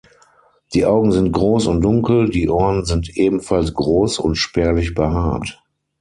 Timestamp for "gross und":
1.31-1.81, 3.75-4.33